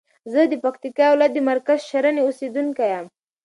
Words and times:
زه 0.31 0.41
د 0.51 0.53
پکتیکا 0.63 1.05
ولایت 1.11 1.33
د 1.35 1.39
مرکز 1.49 1.79
شرنی 1.89 2.21
اوسیدونکی 2.23 2.85
یم. 2.93 3.05